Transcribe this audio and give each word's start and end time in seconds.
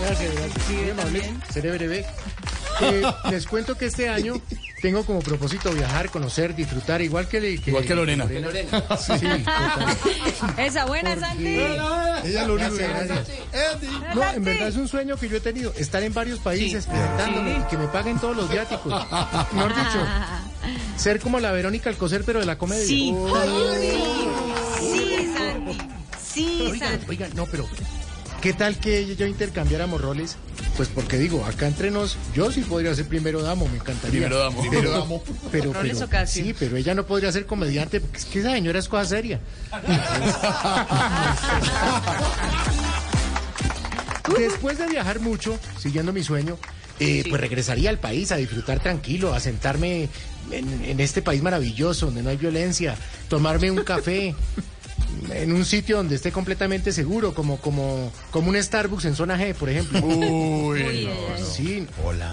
Gracias, 0.00 0.34
gracias. 0.34 0.68
Muy 0.70 0.90
amable. 0.90 1.34
Seré 1.50 1.72
breve. 1.72 2.06
Eh, 2.80 3.02
les 3.30 3.46
cuento 3.46 3.76
que 3.76 3.86
este 3.86 4.08
año 4.08 4.40
tengo 4.80 5.04
como 5.04 5.20
propósito 5.20 5.70
viajar, 5.72 6.10
conocer, 6.10 6.54
disfrutar, 6.54 7.02
igual 7.02 7.28
que, 7.28 7.40
que 7.40 7.70
Igual 7.70 7.84
que 7.84 7.94
Lorena. 7.94 8.26
Sí, 8.26 8.34
total. 9.44 9.96
Esa 10.58 10.84
buena, 10.86 11.18
Santi. 11.18 11.46
Ella 11.46 12.46
lo 12.46 12.54
único 12.54 12.74
Gracias, 12.74 13.08
gracias. 13.08 14.14
No, 14.14 14.32
en 14.32 14.44
verdad 14.44 14.68
es 14.68 14.76
un 14.76 14.88
sueño 14.88 15.16
que 15.16 15.28
yo 15.28 15.38
he 15.38 15.40
tenido, 15.40 15.72
estar 15.76 16.02
en 16.02 16.14
varios 16.14 16.38
países 16.38 16.86
presentándome 16.86 17.58
y 17.58 17.62
que 17.68 17.76
me 17.76 17.88
paguen 17.88 18.18
todos 18.18 18.36
los 18.36 18.48
viáticos. 18.48 18.92
Mejor 19.52 19.74
dicho, 19.74 20.06
ser 20.96 21.20
como 21.20 21.40
la 21.40 21.52
Verónica 21.52 21.90
Alcocer, 21.90 22.22
pero 22.24 22.40
de 22.40 22.46
la 22.46 22.58
comedia. 22.58 22.86
Sí. 22.86 23.12
Oh. 23.14 23.34
Sí, 24.80 25.28
Santi. 25.36 25.78
Sí, 26.22 26.58
Oigan, 26.70 26.90
Santi. 26.90 27.06
oigan, 27.08 27.30
no, 27.34 27.46
pero 27.46 27.66
¿qué 28.40 28.52
tal 28.52 28.78
que 28.78 29.16
yo 29.16 29.26
intercambiáramos 29.26 30.00
roles? 30.00 30.36
Pues 30.76 30.88
porque 30.88 31.16
digo, 31.18 31.44
acá 31.46 31.66
entre 31.66 31.90
nos, 31.90 32.16
yo 32.34 32.52
sí 32.52 32.60
podría 32.60 32.94
ser 32.94 33.06
primero 33.08 33.42
damo, 33.42 33.66
me 33.68 33.76
encantaría. 33.76 34.10
Primero 34.10 34.38
damo. 34.38 34.58
Pero, 34.60 34.70
Primero 34.70 34.90
damo. 34.98 35.22
Pero, 35.50 35.72
Roles 35.72 35.94
pero- 35.94 36.06
Ocasio. 36.06 36.44
sí, 36.44 36.54
pero 36.58 36.76
ella 36.76 36.94
no 36.94 37.06
podría 37.06 37.32
ser 37.32 37.46
comediante 37.46 38.00
porque 38.00 38.18
es 38.18 38.24
que 38.26 38.40
esa 38.40 38.52
señora 38.52 38.78
es 38.78 38.88
cosa 38.88 39.06
seria. 39.06 39.40
Después 44.36 44.78
de 44.78 44.86
viajar 44.88 45.20
mucho, 45.20 45.58
siguiendo 45.78 46.12
mi 46.12 46.22
sueño, 46.22 46.58
eh, 47.00 47.24
pues 47.28 47.40
regresaría 47.40 47.90
al 47.90 47.98
país 47.98 48.32
a 48.32 48.36
disfrutar 48.36 48.80
tranquilo, 48.80 49.34
a 49.34 49.40
sentarme 49.40 50.08
en, 50.50 50.84
en 50.84 51.00
este 51.00 51.22
país 51.22 51.42
maravilloso 51.42 52.06
donde 52.06 52.22
no 52.22 52.30
hay 52.30 52.36
violencia, 52.36 52.96
tomarme 53.28 53.70
un 53.70 53.84
café 53.84 54.34
en 55.32 55.52
un 55.52 55.64
sitio 55.64 55.96
donde 55.98 56.14
esté 56.14 56.32
completamente 56.32 56.92
seguro, 56.92 57.34
como, 57.34 57.58
como, 57.58 58.12
como 58.30 58.50
un 58.50 58.62
Starbucks 58.62 59.04
en 59.06 59.16
zona 59.16 59.38
G, 59.38 59.54
por 59.54 59.68
ejemplo. 59.68 60.00
Uy, 60.04 61.08
Sí, 61.52 61.86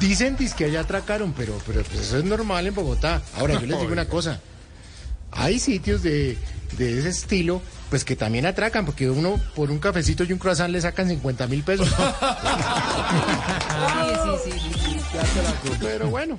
dicen 0.00 0.36
dis 0.36 0.54
que 0.54 0.64
allá 0.64 0.80
atracaron, 0.80 1.32
pero, 1.32 1.58
pero 1.66 1.82
pues 1.82 2.00
eso 2.00 2.18
es 2.18 2.24
normal 2.24 2.66
en 2.66 2.74
Bogotá. 2.74 3.22
Ahora, 3.36 3.54
yo 3.54 3.66
les 3.66 3.78
digo 3.80 3.92
una 3.92 4.06
cosa. 4.06 4.40
Hay 5.40 5.58
sitios 5.58 6.02
de, 6.02 6.36
de 6.76 6.98
ese 6.98 7.08
estilo, 7.08 7.62
pues 7.88 8.04
que 8.04 8.14
también 8.14 8.44
atracan, 8.44 8.84
porque 8.84 9.08
uno 9.08 9.40
por 9.56 9.70
un 9.70 9.78
cafecito 9.78 10.22
y 10.24 10.32
un 10.32 10.38
croissant 10.38 10.70
le 10.70 10.80
sacan 10.80 11.08
50 11.08 11.46
mil 11.46 11.62
pesos. 11.62 11.88
Sí, 14.44 14.50
sí, 14.52 14.58
sí, 14.60 15.70
pero 15.80 16.08
bueno. 16.08 16.38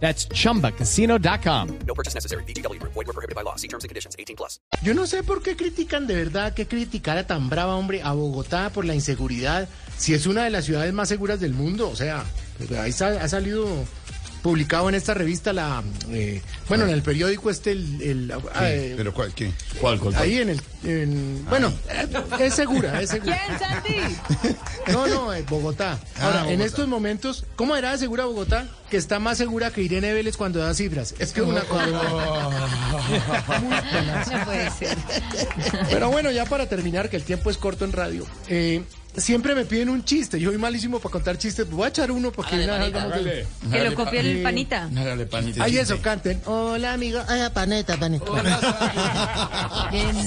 That's 0.00 0.28
chumbacasino.com. 0.28 1.78
No 1.86 1.94
purchase 1.94 2.14
necessary. 2.14 2.44
VGW 2.44 2.78
Group. 2.78 2.94
Void 2.94 3.06
were 3.06 3.12
prohibited 3.12 3.34
by 3.34 3.42
law. 3.42 3.56
See 3.56 3.68
terms 3.68 3.84
and 3.84 3.90
conditions. 3.90 4.16
18 4.18 4.36
plus. 4.36 4.60
Yo 4.82 4.94
no 4.94 5.06
sé 5.06 5.22
por 5.22 5.42
qué 5.42 5.56
critican 5.56 6.06
de 6.06 6.14
verdad, 6.14 6.54
qué 6.54 6.66
criticar 6.66 7.18
a 7.18 7.26
tan 7.26 7.48
brava, 7.48 7.74
hombre, 7.76 8.02
a 8.02 8.12
Bogotá 8.12 8.70
por 8.70 8.84
la 8.84 8.94
inseguridad, 8.94 9.68
si 9.96 10.14
es 10.14 10.26
una 10.26 10.44
de 10.44 10.50
las 10.50 10.64
ciudades 10.64 10.92
más 10.92 11.08
seguras 11.08 11.40
del 11.40 11.52
mundo. 11.52 11.90
O 11.90 11.96
sea, 11.96 12.24
pues, 12.58 12.70
ahí 12.72 12.92
ha 13.18 13.28
salido 13.28 13.66
publicado 14.42 14.88
en 14.88 14.94
esta 14.94 15.14
revista 15.14 15.52
la, 15.52 15.82
eh, 16.10 16.40
bueno, 16.68 16.84
en 16.84 16.90
el 16.90 17.02
periódico 17.02 17.50
este, 17.50 17.72
el, 17.72 18.00
el- 18.02 18.32
ah, 18.54 18.68
eh, 18.70 18.94
¿Pero 18.96 19.12
cuál? 19.12 19.32
¿Qué? 19.34 19.52
¿Cuál? 19.80 19.98
cuál, 19.98 20.14
cuál? 20.14 20.24
ahí 20.24 20.38
en 20.38 20.50
el, 20.50 20.60
en- 20.84 21.44
bueno, 21.48 21.72
eh, 21.90 22.06
es 22.40 22.54
segura, 22.54 23.00
es 23.02 23.10
segura. 23.10 23.38
¿Quién, 23.46 23.58
Santi? 23.58 24.56
No, 24.92 25.06
no, 25.06 25.34
eh, 25.34 25.44
Bogotá. 25.48 25.98
Ahora, 26.20 26.38
en 26.40 26.44
Bogotá. 26.46 26.64
estos 26.64 26.88
momentos, 26.88 27.44
¿cómo 27.56 27.76
era 27.76 27.92
de 27.92 27.98
segura 27.98 28.24
Bogotá? 28.24 28.66
Que 28.90 28.96
está 28.96 29.18
más 29.18 29.36
segura 29.36 29.70
que 29.70 29.82
Irene 29.82 30.14
Vélez 30.14 30.36
cuando 30.38 30.60
da 30.60 30.72
cifras. 30.72 31.14
Es 31.18 31.32
que 31.32 31.42
una 31.42 31.60
cosa... 31.62 31.86
Muy. 33.60 33.76
No 34.38 34.44
puede 34.44 34.70
ser. 34.70 34.96
Pero 35.90 36.10
bueno, 36.10 36.30
ya 36.30 36.44
para 36.46 36.66
terminar, 36.68 37.10
que 37.10 37.16
el 37.16 37.22
tiempo 37.24 37.50
es 37.50 37.58
corto 37.58 37.84
en 37.84 37.92
radio. 37.92 38.26
eh, 38.48 38.82
siempre 39.16 39.54
me 39.54 39.64
piden 39.64 39.88
un 39.88 40.04
chiste. 40.04 40.38
Yo 40.38 40.50
soy 40.50 40.58
malísimo 40.58 40.98
para 41.00 41.12
contar 41.12 41.38
chistes. 41.38 41.68
Voy 41.70 41.84
a 41.86 41.88
echar 41.88 42.10
uno 42.10 42.30
porque 42.32 42.56
Que 43.70 43.84
lo 43.84 43.94
copió 43.94 44.20
el 44.20 44.42
panita. 44.42 44.84
Hágale 44.84 45.26
panita. 45.26 45.64
Chiste. 45.64 45.80
eso, 45.80 46.00
canten. 46.02 46.40
Hola, 46.46 46.92
amigo. 46.92 47.20
Ay, 47.28 47.40
paneta, 47.52 47.96
paneta. 47.96 48.26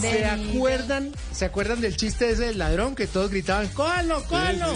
¿Se 0.00 0.24
acuerdan? 0.24 1.12
¿Se 1.32 1.44
acuerdan 1.44 1.80
del 1.80 1.96
chiste 1.96 2.30
ese 2.30 2.46
del 2.46 2.58
ladrón 2.58 2.94
que 2.94 3.06
todos 3.06 3.30
gritaban, 3.30 3.68
cójanlo? 3.68 4.22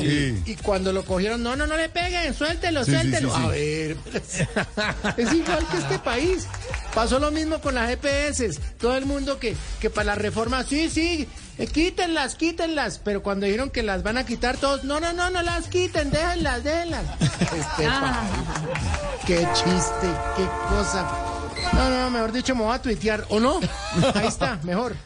sí. 0.00 0.42
Y 0.46 0.54
cuando 0.56 0.92
lo 0.92 1.04
cogieron, 1.04 1.42
no, 1.42 1.56
no, 1.56 1.66
no 1.66 1.76
le 1.76 1.88
peguen, 1.88 2.34
suéltelo, 2.34 2.84
Sí, 2.84 2.92
sí, 2.92 2.96
suéltelo. 2.98 3.28
sí, 3.30 3.36
sí. 3.36 3.42
A 3.44 3.48
ver, 3.48 3.96
es 5.16 5.32
igual 5.32 5.66
que 5.70 5.76
este 5.78 5.98
país. 5.98 6.46
Pasó 6.94 7.18
lo 7.18 7.30
mismo 7.30 7.60
con 7.60 7.74
las 7.74 7.88
GPS. 7.88 8.50
Todo 8.78 8.96
el 8.96 9.06
mundo 9.06 9.38
que, 9.38 9.56
que 9.80 9.90
para 9.90 10.04
la 10.06 10.14
reforma, 10.14 10.62
sí, 10.64 10.88
sí, 10.90 11.26
eh, 11.62 11.66
quítenlas, 11.66 12.34
quítenlas. 12.34 12.98
Pero 12.98 13.22
cuando 13.22 13.46
dijeron 13.46 13.70
que 13.70 13.82
las 13.82 14.02
van 14.02 14.18
a 14.18 14.24
quitar 14.26 14.56
todos, 14.56 14.84
no, 14.84 15.00
no, 15.00 15.12
no, 15.12 15.30
no 15.30 15.42
las 15.42 15.68
quiten, 15.68 16.10
déjenlas, 16.10 16.64
déjenlas. 16.64 17.04
Este 17.20 17.86
Ah. 17.86 18.22
país. 18.24 19.26
Qué 19.26 19.46
chiste, 19.54 20.08
qué 20.36 20.44
cosa. 20.68 21.08
No, 21.74 21.88
no, 21.90 22.10
mejor 22.10 22.32
dicho, 22.32 22.54
me 22.54 22.62
voy 22.64 22.74
a 22.74 22.82
tuitear. 22.82 23.24
¿O 23.30 23.38
no? 23.40 23.60
Ahí 24.14 24.26
está, 24.26 24.58
mejor. 24.62 24.96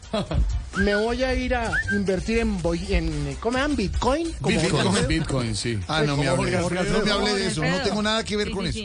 Me 0.77 0.95
voy 0.95 1.23
a 1.23 1.35
ir 1.35 1.55
a 1.55 1.71
invertir 1.93 2.39
en, 2.39 2.61
boy- 2.61 2.87
en 2.93 3.37
¿cómo 3.41 3.57
se 3.57 3.63
llama? 3.63 3.75
Bitcoin. 3.77 4.35
Bitcoin, 4.41 5.09
Bitcoin, 5.09 5.57
sí. 5.57 5.79
Ah, 5.89 6.03
no 6.03 6.17
me 6.17 6.29
hable, 6.29 6.51
no 6.51 6.69
me 7.05 7.11
hable 7.13 7.35
de 7.35 7.47
eso, 7.47 7.63
no 7.63 7.79
tengo 7.83 8.03
nada 8.03 8.25
que 8.25 8.37
ver 8.37 8.51
con 8.51 8.67
eso. 8.67 8.81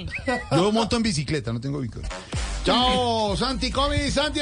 Yo 0.51 0.71
monto 0.71 0.95
en 0.97 1.03
bicicleta, 1.03 1.51
no 1.51 1.59
tengo 1.59 1.79
Bitcoin. 1.79 2.05
Chao, 2.65 3.35
Santi, 3.35 3.71
come, 3.71 4.11
Santi. 4.11 4.41